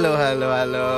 [0.00, 0.88] Halo, halo, halo.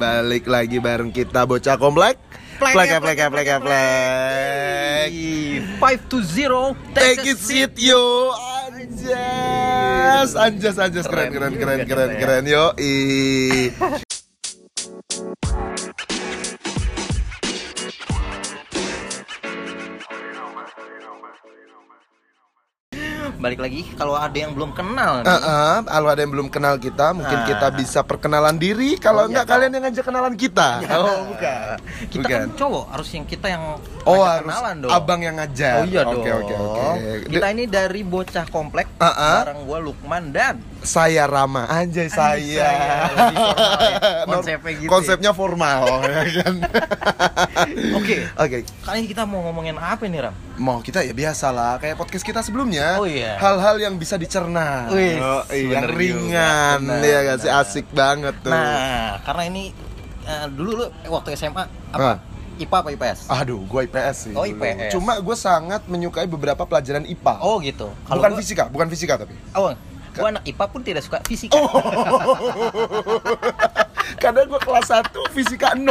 [0.00, 2.16] Balik lagi bareng kita bocah komplek.
[2.56, 5.12] Plek, plek, plek, plek, plek.
[5.76, 6.72] Five to zero.
[6.96, 8.32] Take it seat yo.
[8.72, 12.16] Anjas, anjas, anjas keren, keren, keren, keren, ya.
[12.16, 12.64] keren yo.
[12.80, 13.76] Ih.
[23.34, 25.28] Balik lagi kalau ada yang belum kenal nih.
[25.28, 27.46] Heeh, kalau ada yang belum kenal kita, mungkin Ah.
[27.46, 28.94] kita bisa perkenalan diri.
[28.96, 29.52] Kalau Oh, iya, enggak, Kak.
[29.52, 30.68] kalian yang ngajak kenalan kita.
[30.92, 31.76] Oh, bukan.
[32.04, 32.40] Kita Bukan.
[32.42, 33.64] kan cowok, harus yang kita yang
[34.02, 34.90] Oh, harus kenalan dong.
[34.90, 35.74] abang yang ngajak.
[35.74, 36.40] Oh iya Oke, dong.
[36.40, 36.86] oke, oke.
[37.28, 38.86] Kita ini dari bocah komplek.
[38.96, 39.38] Ah, ah.
[39.42, 42.42] Bareng gua Lukman dan Saya Rama, anjay saya.
[42.42, 42.94] saya.
[43.08, 44.24] Lebih formal ya.
[44.26, 44.88] Konsepnya gitu.
[44.88, 46.54] Konsepnya formal, ya kan.
[47.94, 48.16] Oke.
[48.34, 50.34] Oke, Kali ini kita mau ngomongin apa nih, Ram?
[50.54, 52.98] mau kita ya biasa lah, kayak podcast kita sebelumnya.
[52.98, 53.38] Oh, iya.
[53.38, 54.90] Hal-hal yang bisa dicerna.
[54.90, 55.98] Wih, Oh, iya, yang bener juga.
[55.98, 58.50] ringan, Bener, ya gak sih asik banget tuh.
[58.50, 59.64] Nah, karena ini
[60.22, 61.94] eh, dulu lu waktu SMA apa?
[61.94, 62.18] Ah.
[62.52, 63.20] IPA apa IPS?
[63.32, 64.32] Aduh, gue IPS sih.
[64.32, 64.60] Oh, dulu.
[64.60, 64.90] IPS.
[64.92, 67.34] Cuma gue sangat menyukai beberapa pelajaran IPA.
[67.40, 67.88] Oh gitu.
[68.04, 69.34] bukan gua- fisika, bukan fisika tapi.
[69.52, 69.72] Oh,
[70.14, 71.54] gua anak IPA pun tidak suka fisika.
[71.54, 71.68] Oh.
[74.18, 75.82] Kadang gue kelas 1 fisika 0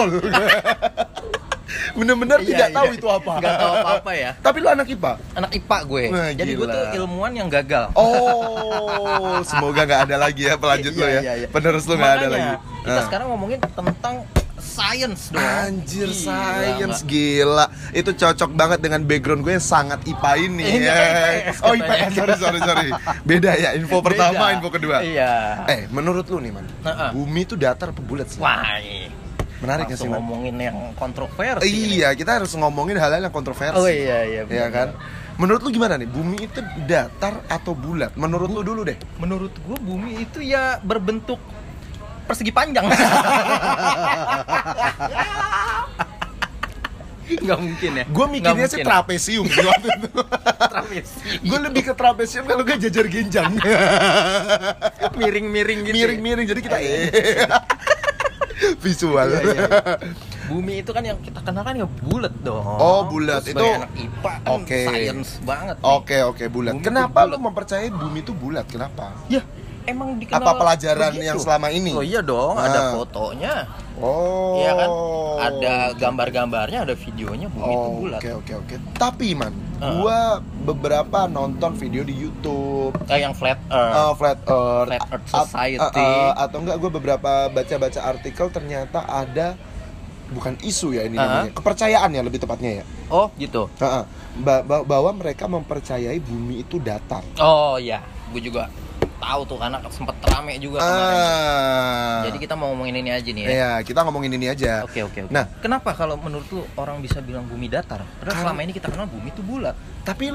[1.91, 2.75] Bener-bener Iya, tidak iya.
[2.75, 4.31] tahu itu apa Nggak tahu apa-apa ya.
[4.37, 5.11] Tapi lu anak IPA?
[5.33, 6.03] Anak IPA gue.
[6.11, 7.83] Wah, Jadi gue tuh ilmuwan yang gagal.
[7.95, 11.47] Oh, semoga nggak ada lagi ya pelanjut lu Iya, ya iya, iya.
[11.47, 13.03] Penerus lu nggak ada lagi Kita Ah.
[13.07, 14.15] sekarang ngomongin tentang
[14.61, 15.41] science dong.
[15.41, 17.09] Anjir, Gila, science nggak?
[17.09, 20.95] gila Itu cocok banget dengan background gue yang sangat IPA ini Ini ya.
[20.95, 21.73] IPS Oh.
[21.73, 22.89] IPS, sorry, sorry, sorry
[23.21, 24.55] Beda ya, info pertama, Beda.
[24.55, 25.65] info kedua Iya.
[25.65, 27.09] Eh, menurut lu nih man Heeh.
[27.11, 28.37] Bumi itu datar apa bulat sih?
[28.37, 29.09] Wah, iya.
[29.59, 30.21] Menarik nggak sih Langsung man?
[30.23, 31.65] ngomongin yang kontroversi.
[31.67, 34.41] Iya, kita harus ngomongin hal-hal yang kontroversi Oh iya iya.
[34.43, 34.87] Iya kan?
[35.37, 36.05] Menurut lu gimana nih?
[36.05, 38.13] Bumi itu datar atau bulat?
[38.13, 38.97] Menurut lu dulu deh.
[39.17, 41.37] Menurut gue bumi itu ya berbentuk
[42.31, 42.87] persegi panjang.
[47.31, 48.05] Nggak mungkin ya.
[48.11, 50.09] Gue mikirnya sih trapesium sih waktu itu.
[50.73, 51.39] trapesi.
[51.43, 53.55] Gue lebih ke trapesium kalau gak jajar genjang.
[55.19, 55.95] Miring-miring gitu.
[55.95, 56.03] ya?
[56.07, 57.07] Miring-miring jadi kita eh
[58.83, 59.27] visual.
[59.31, 59.67] Iya, iya.
[60.51, 62.59] Bumi itu kan yang kita kenal kan ya bulat dong.
[62.67, 63.47] Oh, bulat.
[63.47, 64.79] Itu- anak IPA kan Oke.
[64.91, 65.75] science banget.
[65.79, 66.75] Oke oke bulat.
[66.75, 67.45] Bumi Kenapa tuh lu bulat.
[67.47, 68.67] mempercayai bumi itu bulat?
[68.67, 69.15] Kenapa?
[69.31, 69.39] Ya,
[69.83, 71.27] emang dikenal Apa pelajaran begitu.
[71.27, 71.91] yang selama ini?
[71.91, 72.65] Oh iya dong, Ah.
[72.65, 73.53] ada fotonya.
[73.95, 74.57] Oh.
[74.57, 74.89] Iya kan?
[75.41, 78.19] Ada gambar-gambarnya, ada videonya bumi itu Oh, bulat.
[78.19, 78.75] Oke oke oke.
[78.93, 79.93] Tapi man, Ah.
[79.93, 80.19] gua
[80.63, 83.95] beberapa nonton video di YouTube Kayak yang flat earth.
[83.95, 86.01] Uh, flat Earth, Flat Earth a- Society.
[86.01, 89.57] a- a- atau enggak gue beberapa baca-baca artikel ternyata ada
[90.29, 91.27] bukan isu ya ini Uh-huh.
[91.43, 93.67] namanya kepercayaan ya lebih tepatnya ya Oh, gitu.
[93.77, 94.07] Ha-ha.
[94.33, 97.99] Ba- ba- bahwa mereka mempercayai bumi itu datar Oh iya,
[98.29, 98.71] gue juga
[99.21, 101.15] tahu tuh karena sempet rame juga kemarin.
[101.15, 103.49] ah Jadi kita mau ngomongin ini aja nih ya.
[103.51, 105.19] ya kita ngomongin ini aja Oke oke.
[105.23, 105.29] oke.
[105.29, 105.45] Nah.
[105.59, 108.01] kenapa kalau menurut lu orang bisa bilang bumi datar?
[108.17, 109.77] Padahal Kan- selama ini kita kenal bumi itu bulat.
[110.01, 110.33] tapi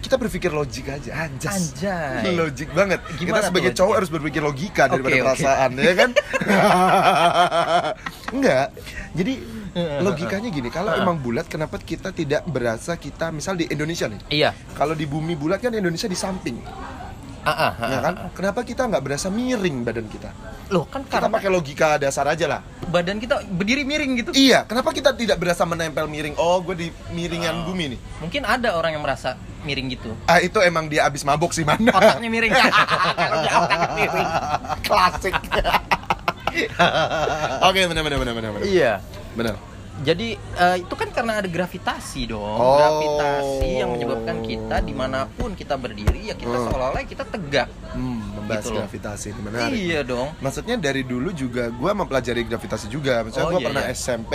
[0.00, 2.32] kita berpikir logik aja anjas Anjay.
[2.32, 5.22] logik banget Gimana kita sebagai cowok harus berpikir logika daripada oke.
[5.26, 6.10] perasaan ya kan
[8.32, 8.66] enggak
[9.12, 9.34] jadi
[10.00, 14.50] logikanya gini kalau emang bulat kenapa kita tidak berasa kita misal di Indonesia nih Iya.
[14.72, 16.58] kalau di bumi bulat kan Indonesia di samping
[17.40, 18.30] Ah, ah, ah, ya kan ah.
[18.30, 20.28] kenapa kita nggak berasa miring badan kita
[20.68, 24.30] Loh kan kita karena pakai logika dasar aja lah badan kita berdiri miring gitu.
[24.32, 27.72] iya kenapa kita tidak berasa menempel miring oh gue di miringan Oh.
[27.72, 30.12] bumi nih Mungkin ada orang yang merasa miring gitu.
[30.24, 32.52] ah itu emang dia abis mabok sih mana Otaknya miring.
[32.52, 34.28] Otaknya miring.
[34.82, 35.34] klasik
[37.62, 38.92] oke benar benar benar benar benar Iya.
[39.32, 39.54] benar
[40.00, 42.40] Jadi eh, itu kan karena ada gravitasi dong.
[42.40, 42.76] Oh.
[42.76, 46.66] Gravitasi yang menyebabkan kita di mana pun kita berdiri ya kita Hmm.
[46.66, 47.68] seolah-olah kita tegak.
[47.90, 50.28] hmm, membahas Gitu gravitasi ini menarik Iya dong.
[50.38, 53.20] Maksudnya dari dulu juga gue mempelajari gravitasi juga.
[53.20, 53.92] Maksudnya Oh, gue iya, pernah iya.
[53.92, 54.32] SMP,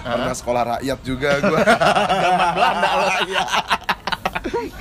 [0.00, 1.58] pernah sekolah rakyat juga gue.
[2.24, 3.08] Zaman Belanda loh.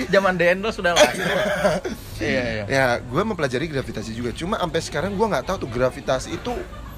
[0.06, 1.26] Zaman Dendo sudah lahir.
[2.22, 2.64] iya, iya.
[2.66, 4.30] ya, gue mempelajari gravitasi juga.
[4.32, 6.54] Cuma sampai sekarang gue nggak tahu tuh gravitasi itu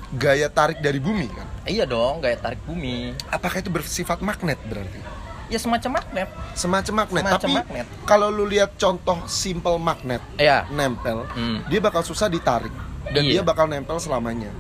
[0.10, 1.48] gaya tarik dari bumi kan.
[1.64, 3.12] Iya dong, gaya tarik bumi.
[3.28, 5.00] Apakah itu bersifat magnet berarti?
[5.48, 6.30] Ya semacam magnet.
[6.54, 7.24] Semacam magnet.
[7.24, 7.86] Semacam Tapi magnet.
[8.04, 10.68] kalau lu lihat contoh simple magnet Iya.
[10.70, 11.64] nempel, Hmm.
[11.66, 12.72] dia bakal susah ditarik
[13.10, 13.32] dan Iya.
[13.34, 14.52] dia bakal nempel selamanya.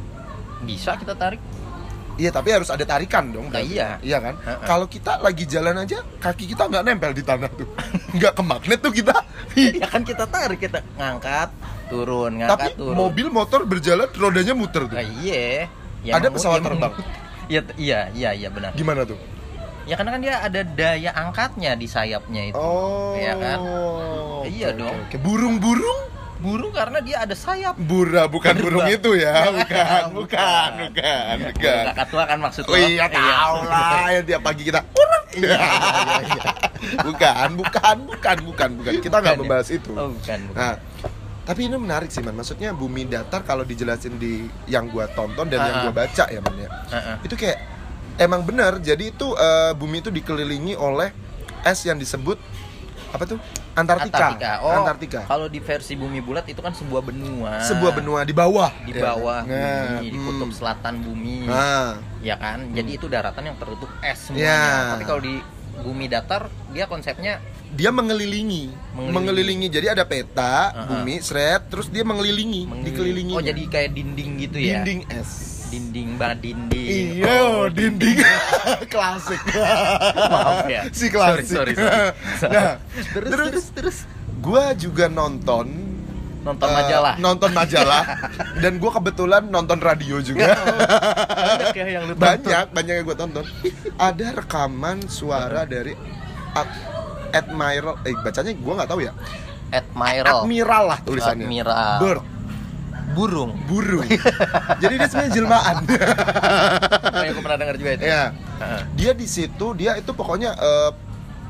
[0.59, 1.39] Bisa kita tarik.
[2.17, 3.53] Iya tapi harus ada tarikan dong.
[3.53, 4.01] Nah, iya.
[4.01, 4.35] Iya kan?
[4.65, 7.69] Kalau kita lagi jalan aja kaki kita nggak nempel di tanah tuh,
[8.17, 9.15] nggak ke magnet tuh kita.
[9.57, 11.49] ya kan kita tarik, kita ngangkat,
[11.89, 12.95] turun, tapi ngangkat, turun.
[12.97, 14.97] mobil motor berjalan rodanya muter tuh.
[14.97, 15.69] Nah, iya.
[16.01, 16.93] Ya, Ada pesawat terbang.
[17.47, 18.75] Iya, iya, iya, iya benar.
[18.75, 19.15] Gimana tuh?
[19.87, 22.59] Ya karena kan dia ada daya angkatnya di sayapnya itu.
[22.59, 23.15] Oh.
[23.15, 23.59] Iya kan?
[24.51, 24.97] Iya oke, dong.
[25.07, 25.15] oke.
[25.23, 25.99] Burung-burung
[26.38, 27.75] Burung karena dia ada sayap.
[27.75, 30.69] Bura bukan burung itu ya, bukan, bukan, Bukan.
[30.94, 31.84] bukan, bukan.
[31.89, 32.78] kakak tua kan maksud Oh lo?
[32.78, 34.81] iya tahu lah, yang tiap pagi kita
[35.28, 36.42] Iya, iya, iya.
[37.04, 38.92] bukan, bukan, bukan, bukan, bukan.
[39.04, 39.39] Kita nggak ya?
[39.39, 39.92] membahas itu.
[39.92, 40.56] Oh, bukan, bukan.
[40.56, 40.74] Nah,
[41.44, 42.34] tapi ini menarik sih man.
[42.34, 45.84] Maksudnya bumi datar kalau dijelasin di yang gua tonton dan yang Ah, ah.
[45.86, 46.69] gua baca ya man ya.
[46.89, 47.16] Heeh.
[47.24, 47.57] Itu kayak
[48.18, 48.80] emang benar.
[48.80, 51.12] Jadi itu eh, bumi itu dikelilingi oleh
[51.62, 52.39] es yang disebut
[53.13, 53.39] apa tuh?
[53.77, 54.18] Antartika.
[54.18, 54.51] Antartika.
[54.63, 55.21] Oh, Antartika.
[55.25, 57.63] kalau di versi bumi bulat itu kan sebuah benua.
[57.63, 58.71] Sebuah benua di bawah.
[58.83, 60.25] di bawah Nah, bumi, di hmm.
[60.27, 61.48] kutub selatan bumi.
[61.48, 62.74] Nah, Ya kan?
[62.74, 64.48] Jadi itu daratan yang tertutup es semuanya.
[64.51, 64.92] Ya.
[64.98, 65.36] Tapi kalau di
[65.77, 67.38] bumi datar dia konsepnya
[67.68, 68.71] dia mengelilingi.
[68.95, 69.13] Mengelilingi.
[69.13, 69.68] mengelilingi.
[69.68, 70.86] Jadi ada peta Ah, ah.
[70.88, 73.36] bumi, seret, terus dia mengelilingi, dikelilingi.
[73.36, 74.81] Oh, jadi kayak dinding gitu ya.
[74.81, 75.56] dinding es.
[75.67, 76.87] Dinding banget dinding.
[77.19, 78.17] Iya, Oh, dinding
[78.93, 79.41] klasik.
[80.25, 80.81] Maaf ya.
[80.89, 81.43] Si klasik.
[81.45, 82.47] Sorry, sorry, sorry.
[82.47, 82.73] Nah,
[83.11, 83.97] terus, terus, terus terus
[84.37, 85.67] gua juga nonton
[86.39, 87.13] nonton eh, majalah.
[87.17, 88.03] nonton majalah
[88.57, 90.55] dan gua kebetulan nonton radio juga.
[90.55, 92.23] Banyak ya yang lu tonton.
[92.23, 93.45] banyak, banyak yang gua tonton.
[93.93, 95.91] Ada rekaman suara dari
[96.53, 96.95] Ad-
[97.29, 99.11] Admiral, eh bacanya gua nggak tahu ya.
[99.67, 100.37] Admiral.
[100.39, 101.43] Admiral lah tulisannya.
[101.43, 101.95] Admiral.
[101.99, 102.23] Bird,
[103.17, 103.57] Burung.
[103.65, 104.05] burung.
[104.81, 105.75] Jadi dia sebenarnya jelmaan.
[107.09, 108.03] Kayak aku pernah dengar juga itu.
[108.05, 108.23] ya.
[108.93, 110.91] Dia di situ, dia itu pokoknya eh,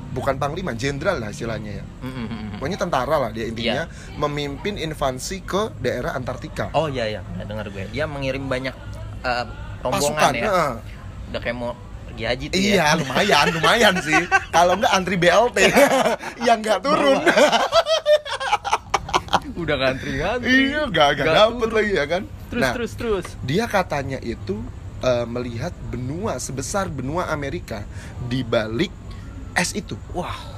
[0.07, 1.85] bukan panglima, jenderal lah istilahnya ya.
[2.01, 2.47] Mm, mm, mm.
[2.57, 3.83] Pokoknya tentara lah dia intinya
[4.15, 6.71] memimpin invasi ke daerah Antartika.
[6.71, 7.85] Oh iya iya, dengar gue.
[7.91, 8.73] Dia mengirim banyak
[9.21, 9.45] eh,
[9.83, 10.45] rombongan Pasukan, ya.
[10.47, 10.71] heeh.
[11.27, 11.71] Udah kayak mau
[12.07, 12.87] pergi haji tuh Iya, ya.
[12.95, 14.21] lumayan, lumayan sih.
[14.55, 15.57] Kalau enggak antri BLT
[16.47, 17.19] yang nggak turun.
[19.57, 20.69] Udah ngantri-ngantri.
[20.69, 22.23] iya, nggak nggak Nggak dapet lagi ya kan.
[22.47, 23.25] Terus nah, terus terus.
[23.41, 24.61] dia katanya itu
[25.01, 27.81] eh, melihat benua sebesar benua Amerika
[28.23, 28.93] di balik
[29.53, 29.97] es itu.
[30.13, 30.55] Wah,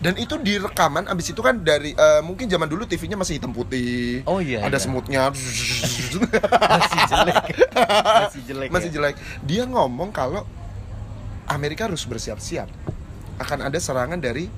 [0.00, 3.52] Dan itu di rekaman abis itu kan dari eh, mungkin zaman dulu TV-nya masih hitam
[3.52, 4.24] putih.
[4.24, 4.84] Oh iya, Ada iya.
[4.84, 5.22] semutnya.
[5.28, 7.44] masih jelek.
[8.24, 8.68] masih jelek.
[8.72, 8.94] masih ya?
[8.96, 9.14] jelek.
[9.44, 10.48] Dia ngomong kalau
[11.44, 12.64] Amerika harus bersiap-siap
[13.36, 14.48] akan ada serangan dari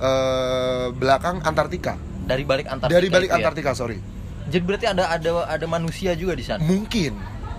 [0.00, 1.94] eh, belakang Antartika.
[2.30, 2.94] Dari balik Antartika.
[2.94, 3.36] dari balik ya?
[3.36, 3.98] Antartika, sorry.
[4.46, 6.62] Jadi berarti ada ada ada manusia juga di sana.
[6.62, 7.12] Mungkin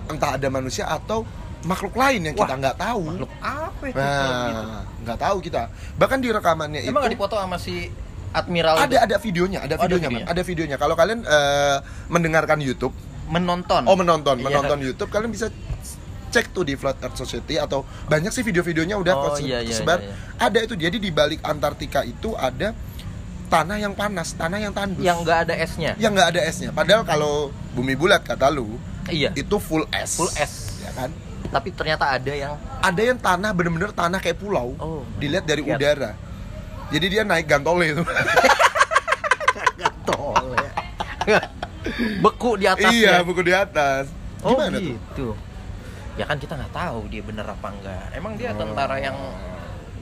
[0.08, 1.24] entah ada manusia atau
[1.62, 3.02] makhluk lain yang kita Wah, nggak tahu.
[3.06, 4.62] Makhluk apa itu kalau gitu?
[4.66, 5.62] Nah, nggak tahu kita.
[5.94, 7.86] Bahkan di rekamannya Emang nggak itu dipoto sama si
[8.32, 8.96] Admiral ada itu?
[8.98, 10.26] ada videonya, ada Oh, ada videonya, videonya.
[10.26, 10.76] Ada videonya.
[10.76, 11.76] Kalau kalian eh,
[12.08, 12.96] mendengarkan YouTube,
[13.28, 13.84] menonton.
[13.84, 14.44] oh menonton, Iya.
[14.48, 15.46] menonton YouTube, kalian bisa
[16.28, 20.00] cek tuh di Flat Earth Society atau banyak sih video-videonya udah Oh, iya, iya, tersebar.
[20.00, 20.74] iya, Ada itu.
[20.74, 22.72] Jadi di balik Antartika itu ada
[23.52, 24.98] tanah yang panas, tanah yang tandus.
[24.98, 25.92] Yang nggak ada esnya.
[25.96, 26.70] yang nggak ada esnya.
[26.70, 27.32] Padahal kalau
[27.70, 29.34] bumi bulat kata lu Iya.
[29.34, 30.16] itu full es.
[30.16, 30.80] Full es.
[30.80, 31.12] Ya kan?
[31.44, 34.72] Tapi ternyata ada yang Ada yang tanah bener-bener tanah kayak pulau.
[34.76, 35.76] Oh, Dilihat dari lihat.
[35.76, 36.10] udara.
[36.88, 38.02] Jadi dia naik gantole itu.
[40.02, 41.40] tol ya.
[42.18, 42.90] Beku di atasnya.
[42.90, 44.08] iya, buku di atas.
[44.40, 44.82] Oh Gimana tuh?
[44.82, 45.28] gitu.
[46.14, 48.06] Ya kan kita nggak tahu dia bener apa enggak.
[48.12, 48.58] Emang dia Oh.
[48.58, 49.16] tentara yang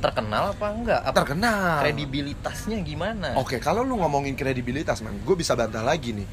[0.00, 1.00] terkenal apa enggak?
[1.02, 1.84] Apa Terkenal.
[1.84, 3.36] kredibilitasnya gimana?
[3.36, 6.26] Oke, kalau lu ngomongin kredibilitas, man, gue bisa bantah lagi nih.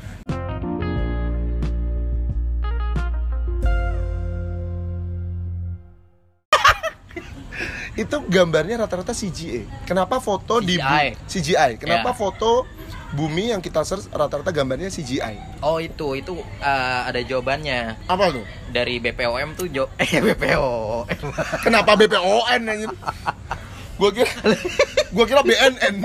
[7.98, 9.66] itu gambarnya rata-rata CGI.
[9.84, 11.08] Kenapa foto di bu- CGI?
[11.26, 11.72] CGI?
[11.78, 12.16] Kenapa Ya.
[12.16, 12.66] foto
[13.10, 15.64] bumi yang kita search rata-rata gambarnya CGI?
[15.64, 18.44] Oh itu itu eh, ada jawabannya Apa tuh?
[18.68, 21.08] dari BPOM tuh jo eh BPOM
[21.64, 21.96] Kenapa
[22.68, 22.92] anjir?
[23.98, 24.30] Gua kira
[25.12, 25.96] gua kira BNN.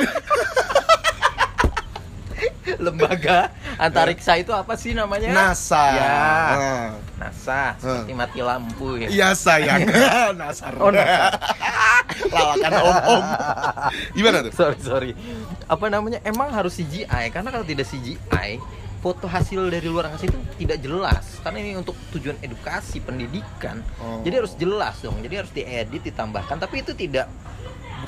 [2.82, 5.30] lembaga antariksa itu apa sih namanya?
[5.30, 5.84] NASA.
[5.92, 6.18] Ya.
[6.56, 6.88] Nah.
[7.20, 9.06] NASA seperti mati lampu ya.
[9.06, 9.87] Iya sayang.
[10.40, 10.72] Nasar.
[10.78, 11.37] Oh, Nasar.
[12.32, 13.22] Lawakan om-om.
[14.14, 14.52] Gimana tuh?
[14.52, 15.11] sorry sorry
[15.64, 18.58] apa namanya emang harus CGI karena kalau tidak CGI
[19.00, 24.22] foto hasil dari luar angkasa itu tidak jelas karena ini untuk tujuan edukasi pendidikan Oh.
[24.22, 27.26] jadi harus jelas dong jadi harus diedit ditambahkan tapi itu tidak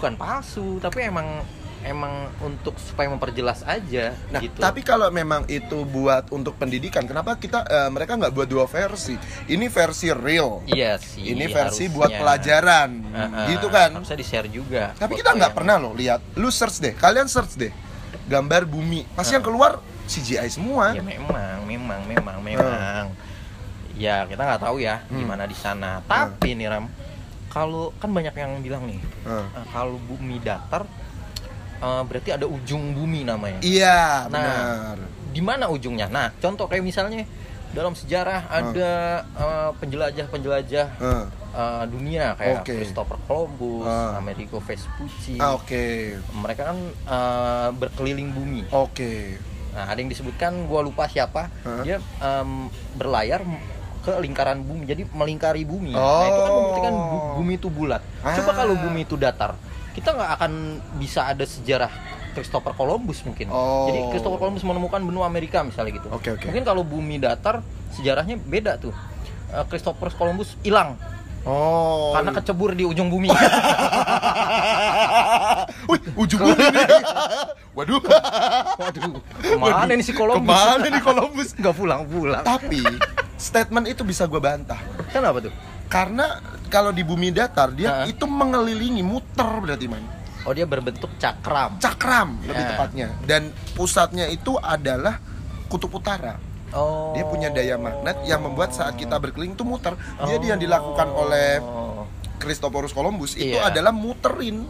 [0.05, 1.41] bukan palsu tapi emang
[1.81, 7.37] emang untuk supaya memperjelas aja Nah, gitu tapi kalau memang itu buat untuk pendidikan, kenapa
[7.37, 9.17] kita eh, mereka nggak buat dua versi?
[9.49, 11.97] Ini versi real, iya sih ini versi harusnya.
[11.97, 13.97] buat pelajaran, Heeh, gitu kan?
[13.97, 16.21] harusnya di share juga Tapi kita nggak pernah loh lihat.
[16.37, 17.73] Lu search deh, kalian search deh,
[18.27, 19.09] gambar bumi.
[19.13, 20.93] Pasti yang keluar CGI semua.
[20.93, 23.05] Ya memang, memang, memang, memang.
[23.95, 25.21] Ya kita nggak tahu ya Hmm.
[25.21, 26.01] gimana di sana.
[26.03, 26.89] Tapi nih Ram,
[27.55, 29.47] kalau kan banyak yang bilang nih, Heeh.
[29.49, 30.83] eh, kalau bumi datar,
[31.79, 33.63] eh, berarti ada ujung bumi namanya.
[33.63, 34.43] Iya, Nah,
[34.93, 34.99] benar.
[35.31, 36.07] Di mana ujungnya?
[36.07, 37.23] Nah, contoh kayak misalnya
[37.71, 38.71] dalam sejarah Hmm.
[38.71, 38.91] ada
[39.25, 41.25] eh, penjelajah-penjelajah Heeh.
[41.53, 42.75] eh, dunia kayak Oke.
[42.77, 44.15] Christopher Columbus, Ah.
[44.17, 45.39] Amerigo Vespucci.
[45.39, 48.63] Ah, Oke, Mereka kan eh, berkeliling bumi.
[48.69, 49.15] oke.
[49.71, 51.51] Nah, ada yang disebutkan gua lupa siapa.
[51.63, 51.83] Hah?
[51.83, 53.43] Dia em, berlayar
[54.05, 54.85] ke lingkaran bumi.
[54.85, 55.91] Jadi melingkari bumi.
[55.91, 56.23] Nah, Oh.
[56.23, 58.03] itu kan membuktikan bu- bumi itu bulat.
[58.21, 58.57] Coba Ah.
[58.57, 59.57] kalau bumi itu datar,
[59.93, 60.53] kita nggak akan
[60.95, 61.89] bisa ada sejarah
[62.33, 63.49] Christopher Columbus mungkin.
[63.49, 63.87] Oh.
[63.87, 66.09] Jadi Christopher Columbus menemukan benua Amerika misalnya gitu.
[66.11, 66.45] Oke, oke.
[66.45, 68.93] Mungkin kalau bumi datar sejarahnya beda tuh.
[69.49, 70.99] Eh, Christopher Columbus hilang
[71.45, 72.11] Oh.
[72.13, 73.29] karena kecebur di ujung bumi.
[75.87, 76.65] Wih, ujung bumi.
[77.77, 77.99] Waduh.
[78.77, 79.03] Waduh,
[79.41, 80.47] ke mana nih si Columbus?
[80.47, 81.49] Ke mana nih Columbus?
[81.55, 82.43] Nggak pulang-pulang.
[82.43, 82.81] Tapi
[83.37, 84.79] statement itu bisa gue bantah.
[85.11, 85.55] Kenapa tuh?
[85.87, 88.17] Karena kalau di bumi datar dia Heeh.
[88.17, 90.03] itu mengelilingi muter berarti man.
[90.45, 91.76] Oh dia berbentuk cakram.
[91.79, 92.71] Cakram lebih Ya.
[92.75, 93.09] tepatnya.
[93.23, 95.17] Dan pusatnya itu adalah
[95.67, 96.37] kutub utara.
[96.75, 97.14] Oh.
[97.14, 99.95] Dia punya daya magnet yang membuat saat kita berkeliling itu muter.
[100.21, 102.05] Jadi yang dilakukan oleh Oh.
[102.37, 103.71] Christophorus Columbus itu Iya.
[103.73, 104.67] adalah muterin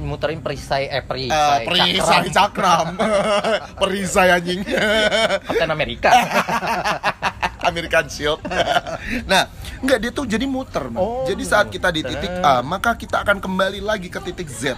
[0.00, 2.96] muterin perisai eh perisai, perisai cakram.
[3.82, 4.64] perisai anjing.
[4.64, 6.08] Kapten Amerika.
[7.70, 8.40] American Shield.
[9.30, 9.46] nah,
[9.80, 10.98] enggak dia tuh jadi muter, Man.
[11.00, 12.30] Oh, jadi saat kita di titik.
[12.42, 14.74] A, maka kita akan kembali lagi ke titik Z.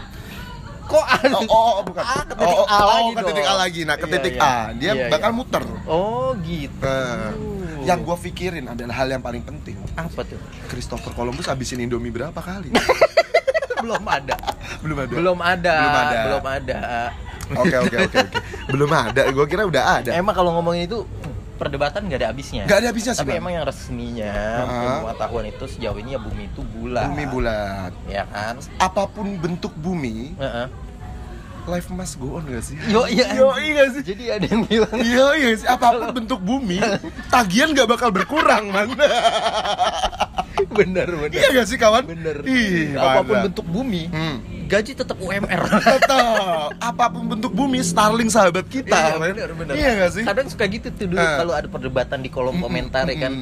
[0.82, 1.36] Kok ada?
[1.38, 2.02] Oh, oh, oh, bukan.
[2.04, 3.80] Ah, ke oh, titik oh, A oh, lagi ke titik A lagi.
[3.88, 4.44] Nah, ke Iya, titik iya.
[4.44, 5.38] A, dia Iya, bakal iya.
[5.38, 5.64] muter.
[5.88, 6.84] Oh gitu.
[6.84, 7.32] Nah,
[7.82, 9.74] yang gue pikirin adalah hal yang paling penting.
[9.96, 10.38] apa tuh?
[10.68, 12.70] Christopher Columbus habisin Indomie berapa kali?
[13.82, 14.36] Belum ada.
[14.78, 15.14] Belum ada.
[15.14, 15.74] Belum ada.
[15.74, 16.18] Belum ada.
[16.22, 16.80] Belum ada.
[17.52, 18.38] Oke, oke, oke, oke.
[18.70, 19.22] Belum ada.
[19.34, 20.10] Gue kira udah ada.
[20.14, 21.02] Emang kalau ngomongin itu
[21.62, 22.62] perdebatan nggak ada habisnya.
[22.64, 23.40] Gak ada habisnya sih, Tapi Bang.
[23.40, 24.98] emang yang resminya Ah.
[25.00, 27.06] pengetahuan itu sejauh ini ya bumi itu bulat.
[27.06, 27.92] Bumi bulat.
[28.06, 28.58] Ya kan?
[28.76, 30.66] Apa pun bentuk bumi, Heeh.
[31.64, 32.74] life must go on gak sih?
[32.86, 33.30] Yo iya.
[33.32, 34.02] Yo iya sih.
[34.02, 36.82] Jadi ada yang bilang Iya iya sih, apa pun bentuk bumi,
[37.28, 38.90] tagihan nggak bakal berkurang man.
[40.72, 41.32] bener bener.
[41.32, 42.02] iya gak sih kawan?
[42.04, 42.42] Bener.
[42.44, 44.36] Ih, Apa pun bentuk bumi, Hmm.
[44.72, 45.60] Gaji tetap UMR.
[45.92, 48.88] Tetap, apa pun bentuk bumi, Starling sahabat kita.
[48.88, 49.30] Iya, man.
[49.30, 49.74] bener, bener.
[49.74, 50.24] Iya gak sih?
[50.24, 51.36] Kadang suka gitu tuh dulu Ah.
[51.36, 53.32] kalau ada perdebatan di kolom komentar ya kan.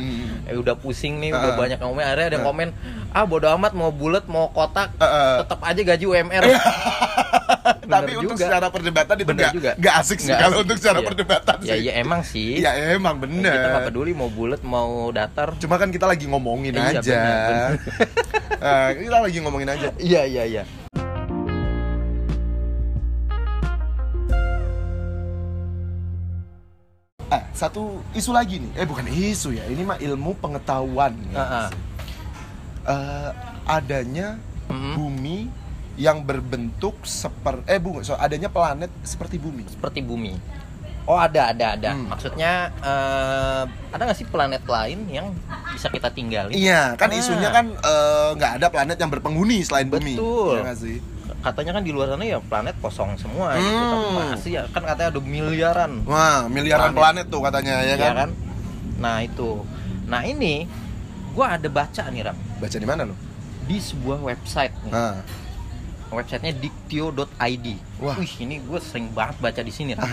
[0.44, 1.56] Eh udah pusing nih, udah Ah.
[1.56, 2.02] banyak komen.
[2.02, 2.50] Akhirnya ada yang Ah.
[2.50, 2.68] komen,
[3.10, 5.38] "Ah bodo amat mau bulat, mau kotak, ah.
[5.40, 6.42] tetap aja gaji UMR."
[7.82, 8.46] Tapi Bener untuk juga.
[8.46, 9.70] secara perdebatan itu Bener nggak juga.
[9.76, 10.62] nggak asik sih kalau asik.
[10.62, 11.06] untuk secara Iya.
[11.06, 11.80] perdebatan Ya sih.
[11.80, 12.50] iya emang sih.
[12.56, 13.50] Iya emang bener.
[13.52, 15.58] Kita nggak peduli mau bulat, mau datar.
[15.58, 17.00] Cuma kan kita lagi ngomongin Iya, aja.
[17.02, 17.70] bener,
[18.56, 19.88] Eh, kita lagi ngomongin aja.
[19.96, 20.62] Iya iya iya.
[27.30, 28.72] Ah, satu isu lagi nih.
[28.74, 31.14] Eh bukan isu ya, ini mah ilmu pengetahuan.
[31.30, 31.68] Ah, ah.
[32.82, 33.30] Eh,
[33.64, 34.34] adanya
[34.66, 34.98] Mm-mm.
[34.98, 35.46] bumi
[35.94, 39.62] yang berbentuk seperti eh bu, so adanya planet seperti bumi.
[39.68, 40.34] Seperti bumi.
[41.06, 41.90] Oh ada ada ada.
[41.94, 42.10] Hmm.
[42.10, 43.62] Maksudnya eh,
[43.94, 45.30] ada nggak sih planet lain yang
[45.70, 46.50] bisa kita tinggalin?
[46.50, 47.18] Iya, kan Ah.
[47.18, 50.18] isunya kan eh, nggak ada planet yang berpenghuni selain bumi.
[50.18, 50.66] Betul.
[50.66, 50.98] Nggak sih?
[51.40, 53.90] Katanya kan di luar sana ya planet kosong semua gitu Hmm.
[53.90, 57.24] tapi masih ya kan katanya ada miliaran Wah, miliaran Planet.
[57.24, 58.14] planet, tuh katanya ya ya kan?
[58.18, 58.30] kan
[58.96, 59.64] nah itu
[60.04, 60.68] nah ini
[61.30, 63.16] gua ada baca nih ram Baca di mana lo?
[63.62, 65.16] di sebuah website nih Nah.
[66.10, 67.66] Websitenya dictio.id
[67.98, 68.16] Wah.
[68.16, 70.02] wih ini gue sering banget baca di sini Ram.
[70.02, 70.10] Ah,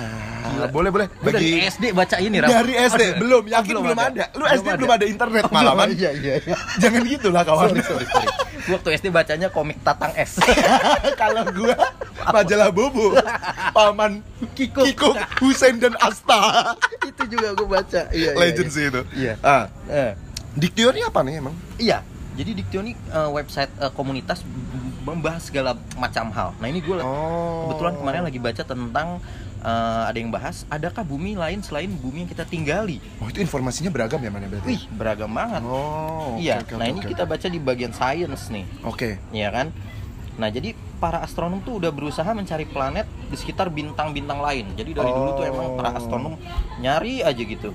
[0.47, 0.67] Gila.
[0.69, 1.07] boleh boleh.
[1.17, 2.47] Gua dari SD baca ini Ram.
[2.47, 3.17] dari SD Aduh.
[3.17, 4.25] belum yakin Oh, belum, ada.
[4.29, 5.87] Lu Belum SD belum ada internet malah Belum, man.
[5.91, 7.67] iya iya iya Jangan gitu lah kawan.
[7.67, 8.29] sorry sorry sorry
[8.63, 10.37] Gua waktu SD bacanya komik Tatang S
[11.21, 11.75] Kalau gua
[12.27, 13.15] majalah Bobo,
[13.71, 14.19] paman
[14.51, 14.83] Kiko.
[14.83, 16.75] Kiko, Husein dan Asta.
[17.01, 18.75] itu juga gue baca iya iya, Legend iya.
[18.75, 19.01] sih itu.
[19.15, 19.33] Iya.
[19.39, 20.11] Ah, Eh.
[20.53, 21.55] Dictio ini apa nih emang?
[21.77, 22.01] Iya,
[22.38, 24.46] jadi Diktio ini eh, website eh, komunitas
[25.01, 26.53] membahas segala macam hal.
[26.58, 27.65] Nah ini gue Oh.
[27.65, 29.17] kebetulan kemarin lagi baca tentang
[29.60, 33.01] eh, ada yang bahas, adakah bumi lain selain bumi yang kita tinggali?
[33.17, 34.70] Oh, itu informasinya beragam ya mana berarti?
[34.70, 35.65] Wih, beragam banget.
[35.65, 39.17] Oh, iya, oke, nah oke, ini kita baca di bagian science nih, Oke.
[39.34, 39.74] ya kan?
[40.38, 44.70] Nah jadi para astronom tuh udah berusaha mencari planet di sekitar bintang-bintang lain.
[44.77, 45.98] Jadi dari dulu tuh emang para Oh.
[45.98, 46.34] astronom
[46.77, 47.74] nyari aja gitu.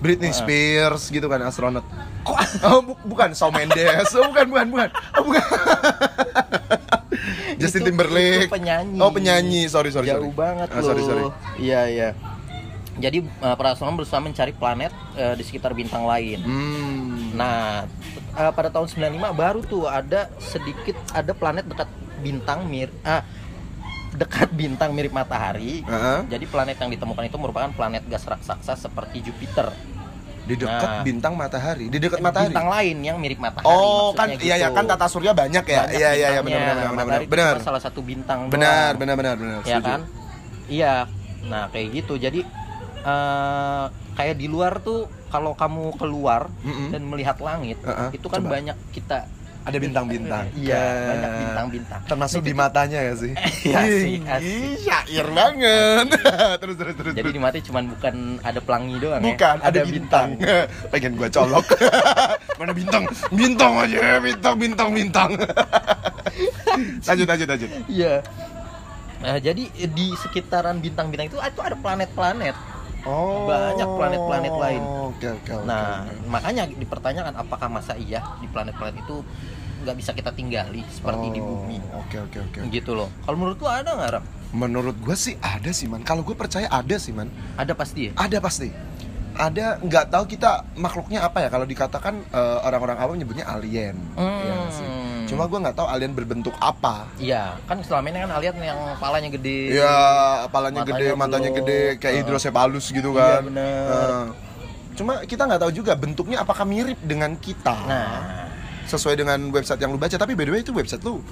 [0.00, 0.32] Britney.
[0.32, 1.84] Spears gitu kan astronot.
[2.20, 4.10] Kok oh, bu- bukan Shawn Mendes.
[4.12, 4.88] Oh, bukan bukan bukan.
[5.14, 5.42] Oh, bukan.
[7.56, 8.42] Justin Itu- Timberlake.
[8.42, 8.96] itu penyanyi.
[8.98, 9.60] Oh, penyanyi.
[9.66, 10.34] Sorry, sorry, Jauh sorry.
[10.34, 10.86] banget Ah, loh.
[10.86, 11.22] sorry, sorry.
[11.58, 12.08] Iya, iya.
[12.96, 16.38] Jadi uh, para astronom berusaha mencari planet uh, di sekitar bintang lain.
[16.38, 17.32] Hmm.
[17.32, 17.84] Nah,
[18.34, 21.86] uh, pada tahun 95 baru tuh ada sedikit ada planet dekat
[22.20, 23.20] bintang mir ah,
[24.20, 25.80] dekat bintang mirip matahari.
[25.80, 26.18] Heeh.
[26.28, 29.72] Jadi planet yang ditemukan itu merupakan planet gas raksasa seperti Jupiter.
[30.40, 31.04] di dekat Nah.
[31.06, 32.50] bintang matahari, di dekat matahari.
[32.50, 33.62] Bintang lain yang mirip matahari.
[33.62, 34.74] Oh, kan maksudnya iya ya gitu.
[34.74, 35.80] kan tata surya banyak ya.
[35.84, 36.96] Banyak Iya iya iya benar benar benar benar.
[36.98, 37.54] Matahari Benar.
[37.62, 38.58] salah satu bintang Benar
[38.90, 38.98] doang.
[38.98, 39.58] benar benar benar.
[39.60, 39.86] ya setuju.
[39.86, 40.00] kan
[40.66, 40.94] iya
[41.42, 42.40] nah kayak gitu jadi
[43.00, 46.90] eh kayak di luar tuh kalau kamu keluar Mm-mm.
[46.90, 48.50] dan melihat langit Heeh, itu kan coba.
[48.52, 49.30] banyak kita
[49.60, 50.44] ada bintang-bintang.
[50.56, 52.00] Iya, Eh, banyak bintang-bintang.
[52.08, 53.32] Termasuk di matanya ya sih?
[53.68, 54.16] Iya sih,
[54.80, 56.06] syair banget.
[56.64, 57.12] terus terus terus.
[57.12, 59.68] Jadi di mata cuman bukan ada pelangi doang Bukan, ya.
[59.68, 60.28] ada, bintang.
[60.92, 61.66] Pengen gua colok.
[62.56, 63.04] Mana bintang?
[63.28, 65.30] Bintang aja, bintang, bintang, bintang.
[67.04, 67.70] lanjut, lanjut, lanjut.
[67.86, 68.14] Iya.
[69.20, 72.79] Nah, jadi di sekitaran bintang-bintang itu itu ada planet-planet.
[73.08, 73.48] Oh.
[73.48, 74.82] Banyak planet-planet lain.
[75.12, 75.66] Oke, oke, oke.
[75.66, 79.24] Nah, makanya dipertanyakan apakah masa iya di planet-planet itu
[79.80, 81.80] nggak bisa kita tinggali seperti di Oh, bumi.
[81.96, 82.58] Oke, oke, oke.
[82.68, 83.08] Gitu loh.
[83.24, 84.24] Kalau menurut lu ada nggak, Ram?
[84.50, 86.04] Menurut gua sih ada sih, Man.
[86.04, 87.32] Kalau gue percaya ada sih, Man.
[87.56, 88.12] Ada pasti ya?
[88.18, 88.68] Ada pasti.
[89.40, 93.96] Ada nggak tahu kita makhluknya apa ya kalau dikatakan eh, orang-orang awam nyebutnya alien.
[94.12, 94.28] Hmm.
[94.38, 94.88] Iya nggak sih?
[95.26, 97.08] Cuma gua nggak tahu alien berbentuk apa.
[97.16, 99.60] Iya, kan selama ini kan alien yang palanya gede.
[99.72, 99.96] Iya,
[100.44, 101.58] Matanya gede, matanya belum.
[101.64, 102.20] gede kayak Heeh.
[102.20, 103.40] hidrosepalus gitu Iya, kan.
[103.48, 103.86] bener.
[103.88, 104.24] Heeh.
[104.92, 107.76] Cuma kita nggak tahu juga bentuknya apakah mirip dengan kita.
[107.88, 108.46] Nah,
[108.84, 110.12] Sesuai dengan website yang lu baca.
[110.12, 111.22] Tapi by the way itu website lu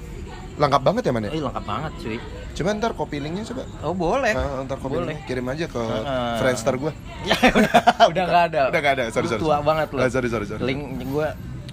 [0.59, 1.31] lengkap banget ya man ya?
[1.31, 2.17] eh, lengkap banget cuy.
[2.51, 3.63] Coba ntar copy linknya coba.
[3.81, 4.33] Oh boleh.
[4.33, 5.15] Ah, ntar copy Boleh.
[5.15, 6.35] linknya kirim aja ke Heeh.
[6.35, 6.91] Friendster gua.
[7.23, 8.61] Ya udah, udah nggak ada.
[8.67, 9.65] Udah nggak ada, sorry, sorry, Tua sorry.
[9.65, 9.99] banget loh.
[9.99, 10.61] Ah, sorry, sorry, sorry.
[10.61, 11.27] Link gue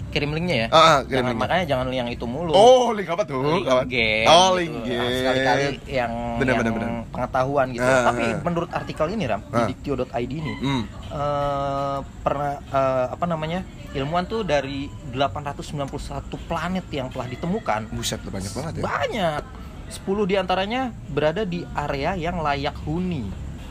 [0.09, 0.67] kirim linknya ya.
[0.69, 1.43] Ah, ah, kirim Jangan- linknya.
[1.43, 2.51] makanya jangan yang itu mulu.
[2.51, 3.43] Oh, link apa tuh?
[3.43, 4.25] link game.
[4.25, 4.57] Oh, gitu.
[4.57, 5.13] link Nah, game.
[5.13, 6.89] Sekali-kali yang, Bener, yang bener, bener.
[7.11, 7.85] pengetahuan gitu.
[7.85, 8.39] Ah, Tapi ah.
[8.41, 9.57] menurut artikel ini Ram Ah.
[9.59, 10.83] di diktio.id ini Hmm.
[11.11, 13.61] eh, pernah eh, apa namanya
[13.97, 18.83] ilmuwan tuh dari 891 planet yang telah ditemukan Buset, banyak banget ya.
[18.85, 19.43] banyak
[19.89, 23.25] 10 di antaranya berada di area yang layak huni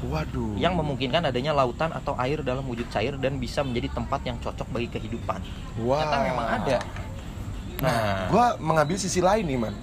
[0.05, 0.58] Waduh.
[0.60, 4.67] yang memungkinkan adanya lautan atau air dalam wujud cair dan bisa menjadi tempat yang cocok
[4.70, 5.39] bagi kehidupan.
[5.82, 5.98] Wah.
[6.03, 6.77] Ternyata memang ada.
[7.82, 9.75] Nah, Gua mengambil sisi lain nih, Man.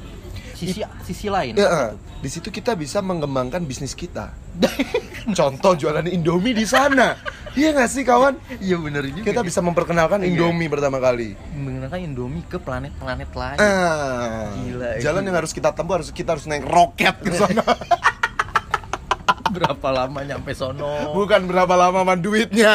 [0.55, 1.59] sisi sisi lain.
[1.59, 1.91] Ya, eh,
[2.23, 4.31] di situ kita bisa mengembangkan bisnis kita.
[5.39, 7.19] Contoh jualan Indomie di sana.
[7.53, 8.35] Iya nggak sih kawan?
[8.59, 9.25] Iya bener juga.
[9.25, 10.33] Kita bisa memperkenalkan Iya.
[10.33, 11.37] Indomie pertama kali.
[11.53, 13.59] menggunakan Indomie ke planet-planet lain.
[13.59, 15.29] Ah, Gila, jalan gila.
[15.29, 17.61] yang harus kita tempuh harus kita harus naik roket ke sana.
[19.53, 21.13] Berapa lama nyampe sono?
[21.13, 22.73] Bukan berapa lama man duitnya.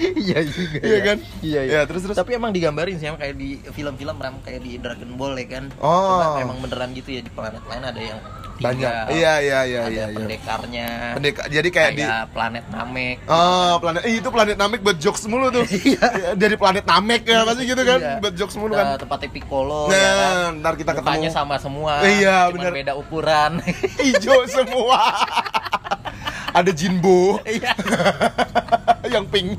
[0.00, 0.78] Iya juga.
[0.80, 1.00] Iya ya.
[1.04, 1.18] kan?
[1.38, 1.72] Iya, iya.
[1.72, 2.16] Ya, terus terus.
[2.16, 5.64] Tapi emang digambarin sih emang kayak di film-film ram kayak di Dragon Ball ya kan.
[5.78, 6.40] Oh.
[6.40, 8.18] Emang beneran gitu ya di planet lain ada yang
[8.60, 8.92] Banyak.
[9.10, 10.04] Iya iya iya ada iya.
[10.06, 10.16] iya.
[10.20, 10.88] pendekarnya.
[11.16, 13.16] Pendek- jadi kayak di kayak planet Namek.
[13.24, 15.64] Oh, planet eh, itu planet Namek buat jokes mulu tuh.
[15.90, 16.36] Iya.
[16.36, 18.14] Dari planet Namek ya pasti gitu kan, Iya.
[18.20, 19.00] buat jokes mulu kan.
[19.00, 20.60] tempatnya Piccolo Nah, ya kan.
[20.60, 21.32] ntar kita Mukanya ketemu.
[21.32, 21.92] sama semua.
[22.04, 22.72] Iya, bener.
[22.76, 23.52] beda ukuran.
[24.04, 25.00] Hijau semua.
[26.58, 27.72] Ada Jinbo Iya.
[29.08, 29.56] yang pink.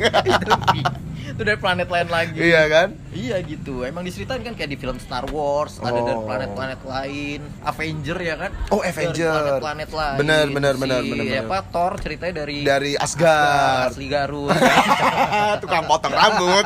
[1.41, 2.37] Itu dari planet lain lagi.
[2.37, 2.93] iya kan?
[3.09, 3.81] Iya gitu.
[3.81, 6.21] Emang diceritain kan kayak di film Star Wars, ada dari Oh.
[6.23, 8.51] planet-planet lain, Avenger ya kan?
[8.69, 9.33] Oh, Dari Avenger.
[9.57, 10.17] planet-planet lain.
[10.17, 11.43] Bener, bener, Si, bener, bener, bener.
[11.43, 13.89] Apa Thor ceritanya dari Dari Asgard.
[13.89, 14.53] asli Garut.
[15.61, 16.65] Tukang potong rambut.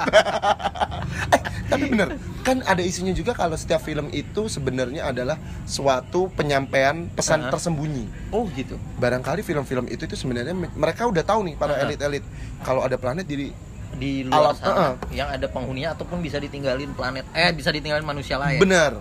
[1.34, 2.10] eh, tapi bener,
[2.42, 7.52] kan ada isunya juga kalau setiap film itu sebenarnya adalah suatu penyampaian pesan Uh-huh.
[7.52, 8.12] tersembunyi.
[8.30, 8.76] oh gitu.
[8.98, 12.28] Barangkali film-film itu itu sebenarnya me- mereka udah tahu nih para elit-elit
[12.60, 13.56] kalau ada planet di
[13.96, 14.94] Di luar Alam, sana uh-uh.
[15.10, 18.60] yang ada penghuninya ataupun bisa ditinggalin planet eh bisa ditinggalin manusia lain.
[18.60, 19.00] benar.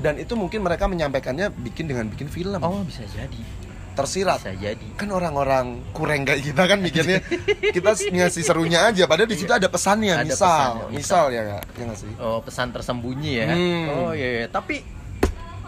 [0.00, 2.58] Dan itu mungkin mereka menyampaikannya bikin dengan bikin film.
[2.58, 3.38] Oh, bisa jadi.
[3.92, 4.40] Tersirat.
[4.40, 4.88] Bisa jadi.
[4.96, 7.20] Kan orang-orang kurang kayak kita kan mikirnya
[7.70, 11.24] kita ngasih serunya aja padahal di situ ada pesannya, Ada misal, pesannya, misal, misal.
[11.28, 11.62] ya nggak?
[11.70, 12.12] Ya nggak sih?
[12.16, 13.46] Oh, pesan tersembunyi ya.
[13.52, 13.84] Hmm.
[13.92, 14.46] Oh iya, iya.
[14.48, 14.80] Tapi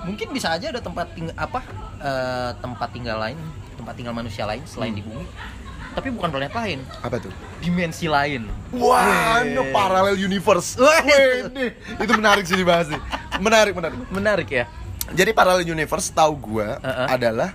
[0.02, 1.60] mungkin bisa aja ada tempat tinggal apa
[2.00, 3.36] eh, tempat tinggal lain,
[3.76, 4.98] tempat tinggal manusia lain selain Hmm.
[4.98, 5.24] di bumi.
[5.92, 7.30] Tapi bukan planet lain, Apa tuh?
[7.60, 8.48] dimensi lain.
[8.74, 10.74] Wah, no parallel universe.
[10.74, 11.70] Wih,
[12.00, 13.00] itu menarik sih dibahas sih.
[13.38, 13.98] Menarik, menarik.
[14.10, 14.64] Menarik ya.
[15.12, 17.08] Jadi parallel universe tahu gua Uh-uh.
[17.12, 17.52] adalah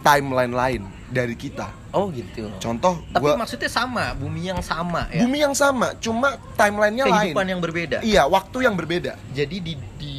[0.00, 1.66] timeline lain dari kita.
[1.90, 2.46] Oh gitu.
[2.62, 5.26] Contoh Tapi gua maksudnya sama, bumi yang sama ya.
[5.26, 7.34] bumi yang sama, cuma timelinenya lain.
[7.34, 7.98] Kehidupan yang berbeda.
[8.06, 9.18] Iya, waktu yang berbeda.
[9.34, 10.14] Jadi di di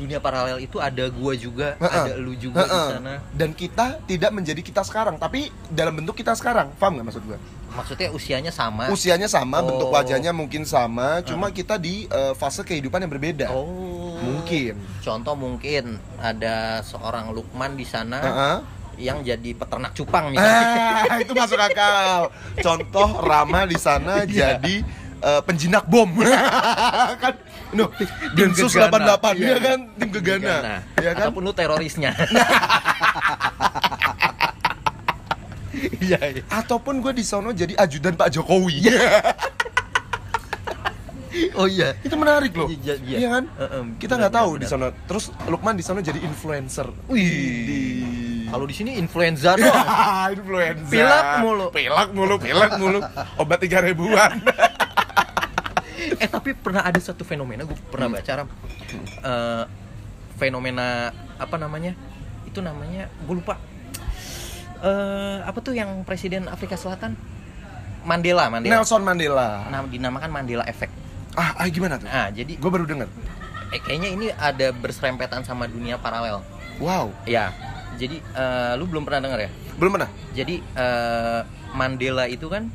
[0.00, 2.04] dunia paralel itu ada gua juga, Heeh.
[2.08, 2.88] ada lu juga di Heeh.
[2.90, 3.14] sana.
[3.30, 6.72] Dan kita tidak menjadi kita sekarang, tapi dalam bentuk kita sekarang.
[6.74, 7.36] Paham nggak maksud gua?
[7.70, 8.88] Maksudnya usianya sama.
[8.88, 9.68] Usianya sama, Oh.
[9.68, 13.52] bentuk wajahnya mungkin sama, cuma kita di eh, fase kehidupan yang berbeda.
[13.52, 14.16] Oh.
[14.18, 14.74] Mungkin.
[15.00, 18.56] Contoh mungkin ada seorang Lukman di sana Heeh.
[19.00, 21.06] yang jadi peternak cupang misalnya.
[21.06, 22.28] Ah, itu masuk akal.
[22.66, 24.58] Contoh Rama di sana Iya.
[24.58, 24.82] jadi
[25.20, 26.10] eh, penjinak bom.
[27.22, 27.34] kan
[27.72, 27.84] no,
[28.34, 29.16] Densus Gegana.
[29.18, 29.46] 88 Iya.
[29.46, 30.54] ya kan tim Gegana.
[30.98, 31.30] Ya kan?
[31.30, 32.10] Ataupun lu terorisnya.
[36.00, 36.42] Iya, iya.
[36.50, 38.90] Ataupun gue di sono jadi ajudan Pak Jokowi.
[41.56, 41.94] Oh iya.
[42.02, 42.66] itu menarik loh.
[42.68, 43.16] Iya, iya.
[43.22, 43.44] Iya kan?
[43.48, 44.86] Heeh, Kita benar, nggak tahu di sana.
[45.06, 46.90] Terus Lukman di sana jadi influencer.
[47.06, 48.50] Wih.
[48.50, 49.86] Kalau di sini influenza doang.
[50.36, 50.90] influencer.
[50.90, 51.66] Pilek mulu.
[51.70, 52.98] Pilek mulu, pilek mulu.
[53.38, 54.42] Obat tiga ribuan.
[56.70, 58.16] pernah ada satu fenomena gue pernah Hmm.
[58.16, 58.48] baca Ram.
[59.20, 59.64] Eh,
[60.36, 61.98] fenomena apa namanya
[62.46, 63.58] itu namanya gue lupa
[64.80, 67.12] eh apa tuh yang presiden Afrika Selatan
[68.00, 69.66] Mandela Mandela Nelson Mandela.
[69.66, 70.94] Nah, dinamakan Mandela Effect
[71.30, 72.06] Ah, ah gimana tuh?
[72.06, 73.06] nah jadi Gue baru denger.
[73.70, 76.40] eh, kayaknya ini ada berserempetan sama dunia paralel
[76.78, 77.52] Wow, ya
[77.94, 80.10] jadi eh, lu belum pernah dengar ya belum pernah.
[80.32, 82.72] jadi eh, Mandela itu kan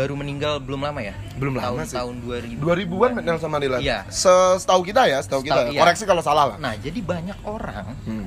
[0.00, 1.94] baru meninggal belum lama ya Belum lama tahun sih.
[1.94, 3.76] tahun 2000 2000-an Nelson Mandela.
[3.78, 4.08] Iya.
[4.08, 5.68] Setahu kita ya, setahu kita.
[5.68, 5.76] Iya.
[5.78, 6.56] Koreksi kalau salah lah.
[6.56, 8.26] nah jadi banyak orang Hmm.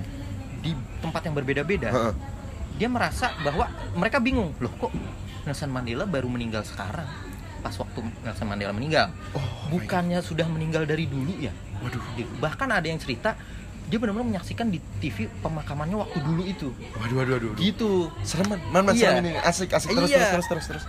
[0.60, 1.90] di tempat yang berbeda-beda
[2.74, 4.94] dia merasa bahwa mereka bingung loh kok
[5.44, 7.10] Nelson Mandela baru meninggal sekarang
[7.60, 12.00] pas waktu Nelson Mandela meninggal Oh, my bukannya sudah meninggal dari dulu ya Waduh.
[12.38, 13.36] Bahkan ada yang cerita
[13.84, 17.50] dia benar-benar menyaksikan di TV pemakamannya waktu dulu itu Waduh, waduh, waduh.
[17.52, 17.60] waduh.
[17.60, 18.48] gitu Serem.
[18.48, 19.12] Man, man, Iya.
[19.12, 19.32] serem ini.
[19.38, 19.92] Asik, asik.
[19.92, 20.32] Terus, Iya.
[20.32, 20.84] terus, terus, terus, terus.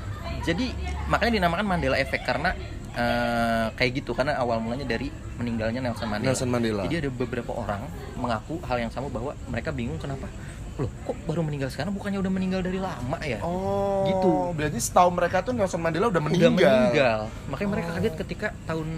[0.44, 0.66] Jadi
[1.07, 2.52] makanya dinamakan Mandela Effect karena
[2.94, 6.30] eh, kayak gitu karena awal mulanya dari meninggalnya Nelson Mandela.
[6.30, 6.83] Nelson Mandela.
[6.85, 7.83] Jadi ada beberapa orang
[8.14, 10.30] mengaku hal yang sama bahwa mereka bingung kenapa
[10.74, 13.38] loh kok baru meninggal sekarang bukannya udah meninggal dari lama ya?
[13.42, 14.30] Oh, Gitu.
[14.59, 16.50] Berarti setahu mereka tuh Nelson Mandela udah meninggal.
[16.50, 17.18] Udah meninggal.
[17.46, 17.94] Makanya mereka Oh.
[17.94, 18.88] kaget ketika tahun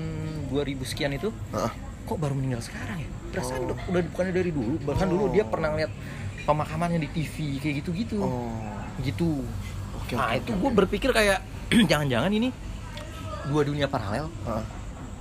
[0.49, 1.73] 2000 sekian itu Heeh.
[2.05, 3.09] kok baru meninggal sekarang ya?
[3.29, 3.77] Perasaan Oh.
[3.93, 4.81] udah, bukannya dari dulu.
[4.89, 5.33] Bahkan dulu Oh.
[5.33, 5.93] dia pernah lihat
[6.45, 8.25] pemakamannya di TV kayak gitu-gitu.
[8.25, 8.57] Oh.
[9.01, 9.45] Gitu.
[10.07, 11.43] Oke, nah itu oke, gue berpikir kayak
[11.91, 12.55] jangan-jangan ini
[13.45, 14.65] dua dunia paralel Heeh.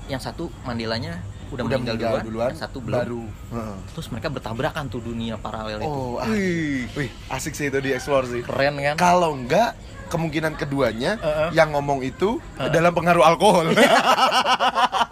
[0.07, 1.17] yang satu Mandelanya
[1.47, 3.23] udah, Udah meninggal, meninggal duluan, duluan, yang satu belum baru.
[3.51, 3.75] Heeh.
[3.91, 6.25] terus mereka bertabrakan tuh dunia paralel itu Oh, ah.
[6.27, 8.41] Wih, Wih, asik sih itu di explore sih.
[8.41, 9.73] keren kan Kalau enggak
[10.05, 11.49] kemungkinan keduanya Heeh.
[11.51, 12.69] yang ngomong itu Heeh.
[12.69, 13.73] dalam pengaruh alkohol.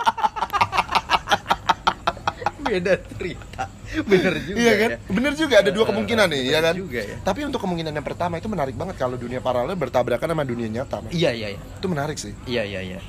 [2.74, 3.64] beda cerita
[4.02, 4.90] bener juga iya kan?
[4.90, 4.98] ya.
[5.08, 6.74] Bener juga ada dua Heeh, kemungkinan nih, bener ya kan?
[6.74, 7.16] juga ya.
[7.22, 10.98] Tapi untuk kemungkinan yang pertama itu menarik banget kalau dunia paralel bertabrakan sama dunia nyata.
[11.00, 11.12] Mas.
[11.12, 12.34] iya iya iya Itu menarik sih.
[12.46, 13.00] iya iya iya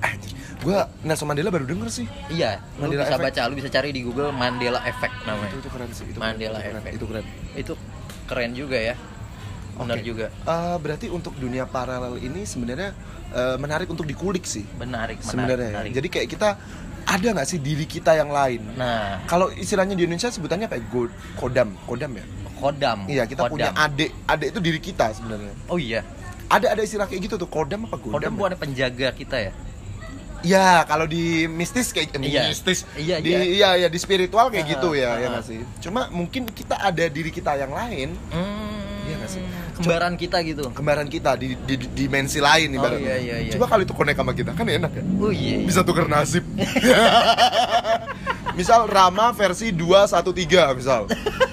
[0.00, 0.32] Anjir.
[0.58, 2.06] Gua Nelson Mandela baru denger sih.
[2.28, 3.26] iya lu Mandela bisa Effect.
[3.28, 6.04] baca lu bisa cari di Google Mandela Effect namanya Itu, itu keren sih.
[6.06, 6.94] Itu Mandela keren, Effect.
[6.96, 7.24] Itu keren.
[7.52, 7.72] itu
[8.24, 8.96] keren juga ya
[9.72, 10.04] benar Oke.
[10.04, 12.92] juga Eh, berarti untuk dunia paralel ini sebenarnya
[13.30, 15.70] eh, menarik untuk dikulik sih menarik menarik, sebenarnya.
[15.72, 15.90] menarik.
[15.92, 16.48] Jadi kayak kita
[17.04, 18.62] ada nggak sih diri kita yang lain?
[18.74, 20.76] nah Kalau istilahnya di Indonesia sebutannya apa?
[20.76, 20.84] ya?
[20.86, 22.24] Go- kodam, kodam ya.
[22.54, 23.52] kodam Iya kita kodam.
[23.52, 25.54] punya adik, adik itu diri kita sebenarnya.
[25.66, 26.00] oh iya
[26.46, 28.14] Ada ada istilah kayak gitu tuh kodam apa godam?
[28.14, 28.38] kodam ya?
[28.38, 29.52] bukan penjaga kita ya
[30.42, 32.50] Ya kalau di mistis kayak eh, Iya.
[32.50, 33.42] mistis, Iya, di iya.
[33.46, 35.38] iya ya di spiritual kayak Ah, gitu ya, ya ah.
[35.38, 35.62] nggak sih.
[35.78, 38.71] Cuma mungkin kita ada diri kita yang lain, Hmm,
[39.22, 39.42] Iya sih?
[39.78, 40.66] Kembaran kita gitu.
[40.74, 43.06] kembaran kita di, di, di dimensi lain Oh, ibaratnya.
[43.06, 43.52] iya, iya, iya.
[43.54, 45.02] Coba kalau itu connect sama kita kan enak ya.
[45.16, 45.62] Oh iya.
[45.62, 46.42] Bisa tuker nasib.
[48.58, 51.06] misal Rama versi 213 misal.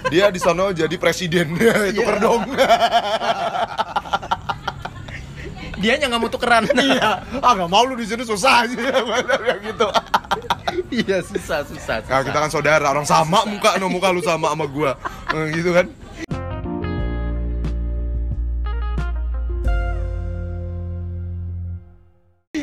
[0.09, 1.53] Dia di sono jadi presiden.
[1.95, 2.19] tuker Iya.
[2.19, 2.41] dong.
[5.79, 6.67] Dia yang nggak mau tukeran.
[6.75, 7.23] iya.
[7.39, 9.87] Ah nggak mau lu di sini susah aja kayak gitu.
[10.91, 12.03] iya susah susah.
[12.03, 12.11] susah.
[12.11, 14.99] Nah, kita kan saudara, orang sama muka no muka lu sama sama gua.
[15.31, 15.87] Eh, gitu kan.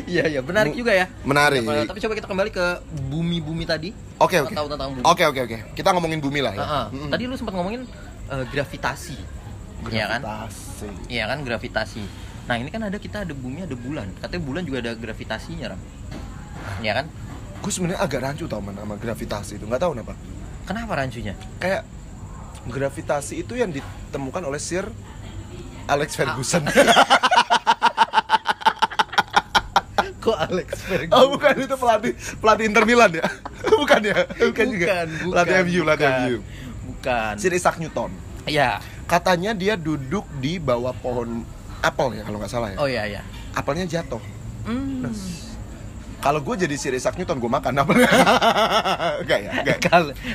[0.07, 1.05] Iya iya menarik juga ya.
[1.21, 1.61] Menarik.
[1.61, 2.65] Apa- Tapi coba kita kembali ke
[3.05, 3.91] bumi-bumi tadi.
[4.17, 4.55] Oke, oke.
[5.03, 5.57] Oke, oke, oke.
[5.75, 6.65] Kita ngomongin bumi lah ya.
[6.89, 7.83] Tadi lu sempat ngomongin
[8.27, 9.17] eh, gravitasi.
[9.87, 10.21] Iya kan?
[10.23, 10.87] Gravitasi.
[11.07, 12.03] Iya kan gravitasi.
[12.47, 14.07] Nah ini kan ada kita ada bumi ada bulan.
[14.17, 15.81] Katanya bulan juga ada gravitasinya ram.
[16.79, 17.05] Iya kan?
[17.59, 19.67] Gue sebenarnya agak rancu tau man sama gravitasi itu.
[19.67, 20.13] Nggak tahu kenapa.
[20.63, 21.35] Kenapa rancunya?
[21.57, 21.83] Kayak
[22.65, 24.87] gravitasi itu yang ditemukan oleh Sir
[25.85, 26.63] Alex Ferguson.
[30.27, 31.15] Kok Alex Ferguson?
[31.15, 32.11] oh, bukan itu pelatih
[32.43, 33.25] pelatih Inter Milan ya?
[33.81, 34.17] bukan ya?
[34.27, 34.85] Bukan, juga.
[34.91, 36.07] Bukan, bukan, Pelatih MU, pelatih.
[36.11, 36.37] MU.
[36.91, 37.33] Bukan.
[37.39, 38.11] Sir Isaac Newton.
[38.43, 38.83] Iya.
[39.07, 41.47] Katanya dia duduk di bawah pohon
[41.79, 42.77] apel ya kalau nggak salah ya.
[42.77, 43.21] Oh iya iya.
[43.55, 44.19] Apelnya jatuh.
[44.67, 45.07] Hmm.
[46.17, 48.09] Kalau gue jadi Sir Isaac Newton, gue makan apelnya.
[49.23, 49.51] Enggak ya?
[49.63, 49.77] Enggak.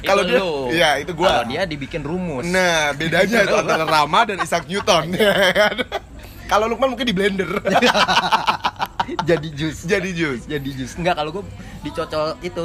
[0.06, 0.70] Kalau dia- lu.
[0.70, 1.42] iya, itu gua.
[1.42, 2.46] Kalau dia dibikin rumus.
[2.48, 5.12] Nah, bedanya itu antara Rama dan Isaac Newton.
[5.18, 5.76] ya kan?
[6.46, 7.50] Kalau Lukman mungkin di blender.
[9.30, 9.84] jadi jus.
[9.84, 10.40] jadi jus.
[10.46, 10.92] Jadi jus.
[10.98, 11.44] Enggak kalau gue
[11.86, 12.64] dicocol itu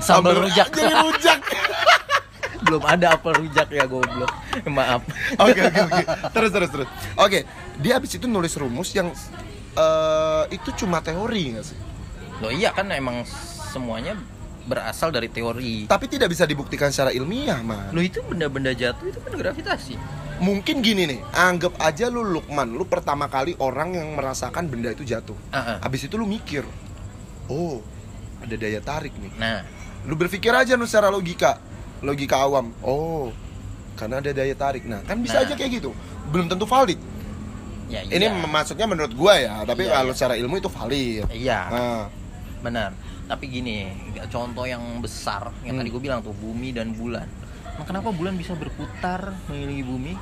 [0.00, 0.68] sambal rujak.
[0.72, 1.40] Jadi rujak.
[2.64, 4.32] Belum ada apel rujak ya goblok.
[4.64, 5.04] Maaf.
[5.36, 6.04] Oke oke oke.
[6.32, 6.88] Terus terus terus.
[7.20, 7.44] Oke,
[7.78, 9.12] dia habis itu nulis rumus yang
[9.76, 11.78] eh, itu cuma teori nggak sih?
[12.40, 13.22] Loh iya kan emang
[13.70, 14.16] semuanya
[14.64, 15.84] berasal dari teori.
[15.86, 17.92] Tapi tidak bisa dibuktikan secara ilmiah, mah.
[17.92, 19.94] Loh itu benda-benda jatuh itu kan gravitasi.
[20.44, 25.00] Mungkin gini nih, anggap aja lu Lukman, lu pertama kali orang yang merasakan benda itu
[25.00, 25.36] jatuh.
[25.48, 25.80] Ah.
[25.80, 26.68] Habis itu lu mikir,
[27.48, 27.80] oh
[28.44, 29.32] ada daya tarik nih.
[29.40, 29.64] Nah,
[30.04, 31.56] Lu berpikir aja lu secara logika,
[32.04, 32.76] logika awam.
[32.84, 33.32] Oh,
[33.96, 34.84] karena ada daya tarik.
[34.84, 35.48] Nah, kan bisa Nah.
[35.48, 35.96] aja kayak gitu.
[36.28, 37.00] Belum tentu valid.
[37.84, 38.44] ya Ini iya.
[38.44, 40.16] maksudnya menurut gua ya, tapi Iya, kalau iya.
[40.16, 41.24] secara ilmu itu valid.
[41.32, 41.60] Iya.
[41.72, 42.04] Nah,
[42.60, 42.90] benar
[43.24, 43.88] tapi gini
[44.28, 45.84] contoh yang besar yang Hmm.
[45.84, 47.24] tadi gue bilang tuh bumi dan bulan
[47.76, 50.12] nah, kenapa bulan bisa berputar mengelilingi bumi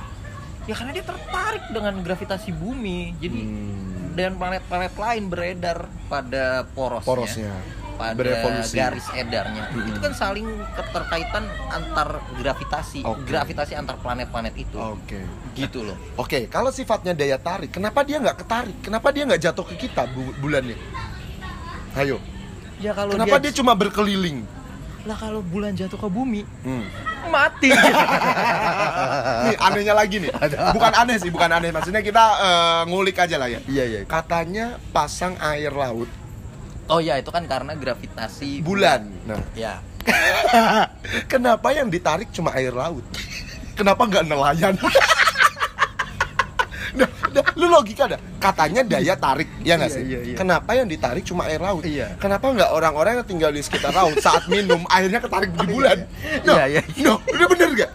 [0.62, 4.12] ya karena dia tertarik dengan gravitasi bumi jadi Hmm.
[4.12, 7.52] dan planet-planet lain beredar pada porosnya, Porosnya.
[7.92, 8.74] pada Berevolusi.
[8.74, 9.88] garis edarnya Mm-mm.
[9.88, 13.26] itu kan saling keterkaitan antar gravitasi Oke.
[13.26, 15.20] gravitasi antar planet-planet itu Oke.
[15.54, 18.76] gitu loh Oke, kalau sifatnya daya tarik, kenapa dia nggak ketarik?
[18.80, 20.76] Kenapa dia nggak jatuh ke kita bu- bulannya?
[21.94, 22.16] Ayo,
[22.78, 24.44] ya kalau kenapa dia, cuma berkeliling?
[25.02, 26.86] lah kalau bulan jatuh ke bumi Hmm.
[27.30, 27.70] Mati
[29.46, 30.30] Nih anehnya lagi nih,
[30.74, 31.74] bukan aneh sih, bukan aneh.
[31.74, 33.60] Maksudnya kita eh, ngulik aja lah ya.
[33.66, 36.10] iya iya Katanya pasang air laut
[36.92, 39.08] oh ya itu kan karena gravitasi bulan.
[39.24, 39.80] Nah, ya
[41.32, 43.06] kenapa yang ditarik cuma air laut?
[43.72, 44.74] Kenapa nggak nelayan?
[47.32, 48.20] Nah, nah, lu logika dah.
[48.36, 50.04] Katanya daya tarik, ya nggak Iya, sih?
[50.04, 50.36] iya, iya.
[50.36, 51.82] Kenapa yang ditarik cuma air laut?
[51.82, 52.14] Iya.
[52.16, 56.04] Kenapa nggak orang-orang yang tinggal di sekitar laut saat minum airnya ketarik di bulan?
[56.44, 56.82] No, Iya, iya.
[57.00, 57.90] no, udah bener gak?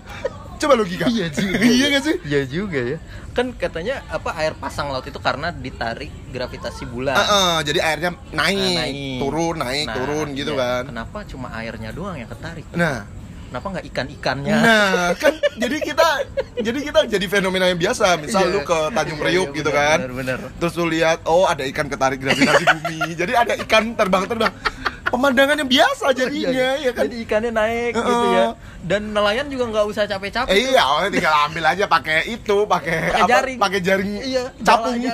[0.57, 1.05] Coba logika.
[1.05, 1.53] Iya juga.
[1.61, 2.15] iya nggak sih?
[2.25, 2.97] Iya juga ya.
[3.31, 7.13] Kan katanya apa air pasang laut itu karena ditarik gravitasi bulan.
[7.13, 9.19] Ah, ah, jadi airnya naik, Nah, naik.
[9.21, 10.61] turun, naik, Nah, turun gitu iya.
[10.65, 10.83] kan.
[10.89, 12.65] Kenapa cuma airnya doang yang ketarik?
[12.73, 13.05] Nah,
[13.47, 14.55] Kenapa nggak ikan-ikannya?
[14.55, 16.07] nah kan jadi kita
[16.57, 18.19] jadi kita jadi fenomena yang biasa.
[18.19, 18.53] Misal Iya.
[18.53, 19.97] lu ke Tanjung Iya, Priuk iya, gitu benar, kan.
[19.97, 20.39] benar, benar.
[20.57, 22.99] Terus lu lihat, oh ada ikan ketarik gravitasi bumi.
[23.15, 24.51] Jadi ada ikan terbang-terbang.
[25.07, 27.07] Pemandangan yang biasa jadinya, ya kan?
[27.07, 28.03] Jadi ikannya naik Heeh.
[28.03, 28.45] gitu ya.
[28.83, 30.51] Dan nelayan juga nggak usah capek-capek.
[30.51, 33.23] Eh, iya, oh, tinggal ambil aja pakai itu, pakai apa?
[33.25, 33.57] jaring.
[33.57, 34.99] pakai jaring Iya, capung.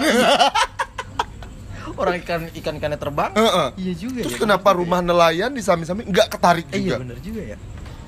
[1.94, 3.32] Orang ikan ikan ikannya terbang.
[3.38, 3.68] Heeh.
[3.78, 4.20] Iya juga.
[4.26, 6.74] Terus ya, kenapa bener rumah nelayan di samping-samping nggak ketarik juga.
[6.74, 7.02] Eh, iya juga?
[7.06, 7.58] bener juga ya.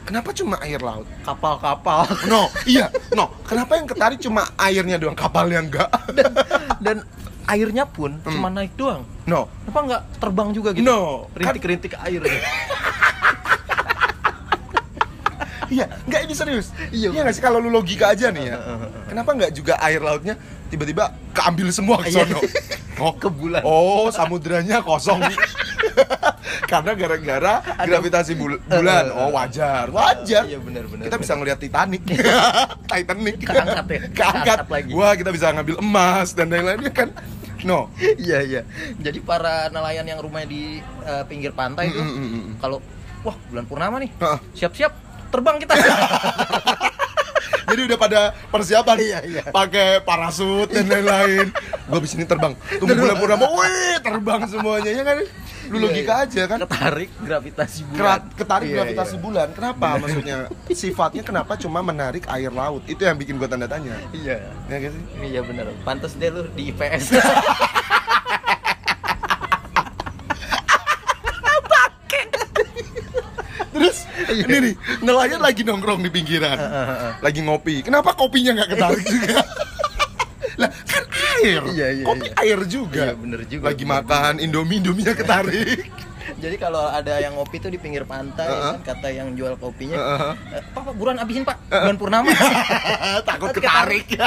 [0.05, 1.09] Kenapa cuma air laut?
[1.21, 3.33] Kapal-kapal No, iya, no.
[3.43, 5.89] Kenapa yang ketarik cuma airnya doang, kapalnya enggak?
[6.77, 7.01] dan
[7.45, 8.31] airnya pun Hmm.
[8.31, 9.01] cuma naik doang.
[9.25, 10.85] No, Kenapa nggak terbang juga gitu?
[10.85, 11.25] no.
[11.31, 12.37] Kan, Rintik-rintik air gitu.
[15.71, 16.67] iya, enggak ini serius.
[16.89, 18.57] Iya, Iya sih kalau lu logika aja nih ya.
[19.05, 22.23] Kenapa nggak juga air lautnya tiba-tiba keambil semua ke Iya.
[22.23, 22.39] sono?
[22.95, 23.59] Oh, Ke bulan.
[23.61, 25.19] Oh, samudranya kosong.
[26.71, 29.11] Karena gara-gara gravitasi bul- bulan.
[29.11, 29.91] Oh, wajar.
[29.91, 30.47] Wajar.
[30.47, 31.03] Iya benar benar.
[31.03, 32.07] kita bisa ngelihat Titanic,
[32.87, 33.99] Titanic, Keangkat ya?
[34.09, 34.57] keangkat.
[34.71, 34.91] Lagi.
[34.91, 37.11] Wah, kita bisa ngambil emas dan lain-lainnya kan.
[37.67, 37.91] No.
[37.99, 38.61] Iya iya.
[38.95, 42.79] Jadi para nelayan yang rumahnya di eh, pinggir pantai itu Mm, mm, kalau
[43.23, 44.39] wah bulan purnama nih, Heeh.
[44.55, 44.93] siap-siap
[45.27, 45.75] terbang kita.
[47.65, 49.43] Jadi udah pada persiapan, Iya, iya.
[49.49, 51.49] pakai parasut dan lain-lain.
[51.89, 55.17] Gua abis ini terbang, tunggu bulan purnama, wih terbang semuanya ya kan?
[55.65, 56.25] Lu Iya, logika iya.
[56.29, 56.57] aja kan?
[56.61, 57.97] Ketarik gravitasi bulan.
[57.97, 59.21] Kerat, ketarik Iya, gravitasi iya.
[59.21, 59.47] bulan.
[59.51, 59.87] Kenapa?
[59.97, 60.37] Maksudnya
[60.69, 62.85] sifatnya kenapa cuma menarik air laut?
[62.85, 63.97] Itu yang bikin gua tanda tanya.
[64.13, 64.45] Iya.
[64.69, 65.03] Ya kan sih?
[65.25, 65.65] Iya benar.
[65.81, 67.05] Pantas deh lu di IPS.
[73.73, 74.14] Terus Iya.
[74.31, 76.57] Ini nih nelayan lagi nongkrong di pinggiran,
[77.21, 77.85] lagi ngopi.
[77.85, 79.41] Kenapa kopinya nggak ketarik juga?
[80.55, 81.03] lah kan
[81.43, 82.35] air, Iya, iya, kopi iya.
[82.47, 83.11] air juga.
[83.11, 85.91] Iya, bener juga, Lagi bener makan indomie indominya ketarik.
[86.43, 88.73] Jadi kalau ada yang ngopi tuh di pinggir pantai, Heeh.
[88.79, 90.31] kan, kata yang jual kopinya, Heeh.
[90.57, 92.31] "Eh, Pak, Pak, buruan abisin Pak, bulan purnama.
[93.29, 94.07] Takut ketarik.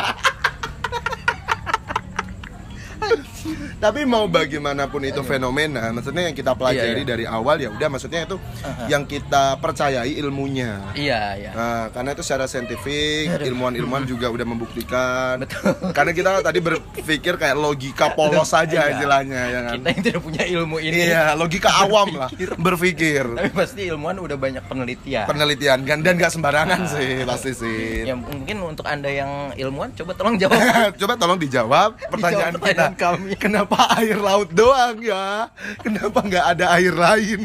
[3.85, 7.07] Tapi mau bagaimanapun itu fenomena, maksudnya yang kita pelajari Iya, iya.
[7.07, 8.89] dari awal ya udah maksudnya itu Uh-huh.
[8.89, 10.83] yang kita percayai ilmunya.
[10.93, 11.51] iya, iya.
[11.53, 15.41] Nah, karena itu secara saintifik, ilmuwan-ilmuwan juga udah membuktikan.
[15.41, 15.93] Betul.
[15.93, 18.93] Karena kita tadi berpikir kayak logika polos saja Iya.
[18.95, 19.75] istilahnya ya kan.
[19.77, 21.01] Kita yang tidak punya ilmu ini.
[21.07, 23.25] Iya, logika awam lah berpikir.
[23.39, 25.25] Tapi pasti ilmuwan udah banyak penelitian.
[25.25, 28.05] Penelitian kan dan nggak sembarangan sih pasti sih.
[28.05, 30.59] Ya mungkin untuk anda yang ilmuwan coba tolong jawab.
[30.95, 33.01] Coba tolong dijawab pertanyaan Dijawab pertanyaan kita.
[33.01, 33.28] kami.
[33.37, 35.53] Kenapa air laut doang ya?
[35.85, 37.41] Kenapa nggak ada air lain?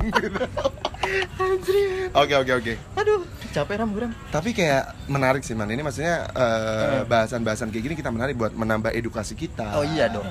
[2.13, 2.74] Oke oke oke.
[2.96, 4.12] Aduh, capek ram ram.
[4.32, 5.67] Tapi kayak menarik sih man.
[5.67, 9.76] Ini maksudnya eh, bahasan-bahasan kayak gini kita menarik buat menambah edukasi kita.
[9.76, 10.26] Oh iya dong.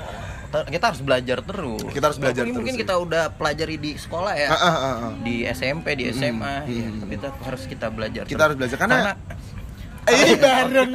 [0.52, 1.80] Kita harus belajar terus.
[1.88, 4.48] Kita harus belajar Mungkin terus, kita udah pelajari di sekolah ya.
[4.52, 5.12] Ah, ah, ah, ah.
[5.24, 7.00] Di SMP, di SMA, Hmm, ya, hmm.
[7.00, 8.22] tapi tetap harus kita belajar.
[8.28, 8.44] Kita terus.
[8.44, 9.16] harus belajar karena, Eh,
[10.10, 10.90] ini bareng.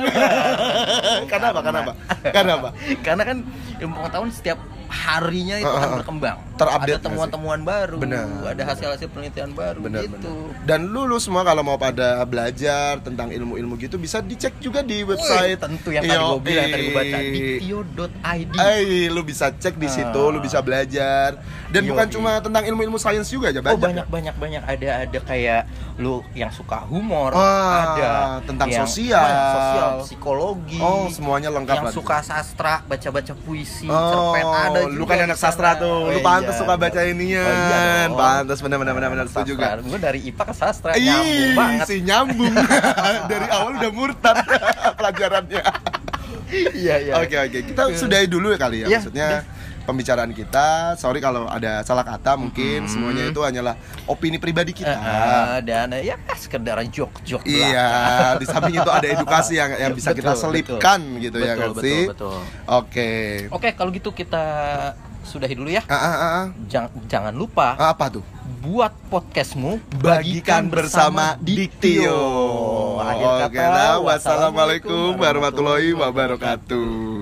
[1.32, 1.60] Kenapa?
[1.63, 1.91] Kenapa?
[2.32, 2.67] Kenapa?
[3.00, 3.38] Karena kan
[3.80, 4.60] ilmu pengetahuan setiap
[4.97, 5.97] harinya itu Ah, ah, akan ah.
[5.97, 6.38] berkembang.
[6.57, 8.25] Terupdate Ada temuan-temuan baru, Benar.
[8.49, 10.17] ada hasil-hasil penelitian baru Benar, gitu.
[10.17, 10.65] benar.
[10.65, 15.53] Dan lulu semua kalau mau pada belajar tentang ilmu-ilmu gitu bisa dicek juga di website.
[15.53, 18.49] Wih, tentu yang tadi gue bilang tadi gue baca diktio.id.
[18.57, 20.33] Eh, lu bisa cek di situ, Ah.
[20.33, 21.38] lu bisa belajar.
[21.67, 21.89] Dan Yoi.
[21.91, 24.07] bukan cuma tentang ilmu-ilmu sains juga aja Oh banyak.
[24.07, 25.62] banyak banyak banyak ada ada kayak
[25.97, 29.19] lu yang suka humor Ah, ada tentang yang- sosial.
[29.19, 34.45] banyak sosial psikologi Oh, semuanya lengkap yang di suka sastra baca baca puisi Oh, cerpen
[34.47, 36.08] ada lu kan anak sastra tuh.
[36.08, 36.62] Oh, Lu pantas iya.
[36.62, 37.43] suka baca inian.
[37.43, 38.15] Oh, iya dong.
[38.15, 39.67] Pantas benar benar benar benar setuju juga.
[39.80, 41.86] Gue dari IPA ke sastra nyambung banget.
[41.86, 42.56] si nyambung.
[43.32, 44.38] Dari awal udah murtad
[45.00, 45.62] pelajarannya.
[46.73, 47.13] Iya iya.
[47.19, 48.88] Oke oke, kita sudahi dulu ya kali ya.
[48.88, 49.28] Iya, Maksudnya
[49.88, 51.00] pembicaraan kita.
[51.00, 54.91] Sorry kalau ada salah kata mungkin semuanya itu hanyalah opini pribadi kita.
[54.91, 57.88] Eh, dan eh, ya sekedar jok-jok Iya,
[58.36, 61.69] di samping itu ada edukasi yang yang bisa kita Betul, selipkan gitu ya Betul, kan
[61.71, 62.02] betul, sih.
[62.12, 62.39] betul.
[62.67, 63.12] Oke.
[63.56, 64.43] Oke, kalau gitu kita
[65.23, 65.82] sudahi dulu ya.
[65.88, 66.45] Ah, ah, ah, ah.
[66.67, 68.26] Jangan jangan lupa Ah, apa tuh?
[68.58, 72.19] buat podcastmu Bagikan bersama Diktio.
[73.00, 77.16] Akhir Oke, kata, wassalamualaikum warahmatullahi wabarakatuh.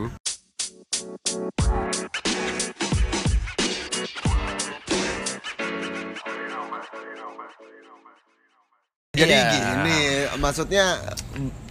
[9.15, 9.49] Jadi Iya.
[9.49, 9.99] gini,
[10.37, 10.85] maksudnya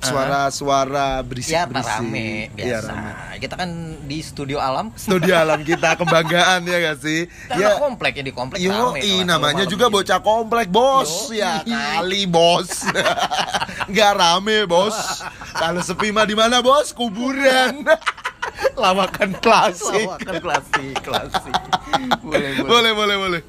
[0.00, 1.88] suara-suara berisik Ya, berisik.
[1.90, 2.90] rame Iya, biasa.
[2.90, 3.10] rame.
[3.38, 3.70] Kita kan
[4.02, 4.92] di studio alam.
[4.94, 7.24] Studio alam kita kebanggaan ya gak sih?
[7.46, 9.00] Karena komplek ya di komplek Yo, rame.
[9.00, 9.94] i, kalau namanya juga gitu.
[9.94, 11.28] bocah komplek, bos.
[11.28, 11.38] Yoi.
[11.38, 12.84] Ya kali, bos.
[13.90, 14.96] Nggak rame, bos.
[15.52, 16.92] Kalau sepi mah di mana, bos?
[16.92, 17.84] Kuburan.
[18.76, 20.04] Lawakan klasik.
[20.04, 21.54] Lawakan klasik, klasik.
[22.22, 22.68] boleh, boleh.
[22.68, 23.40] boleh, boleh, boleh.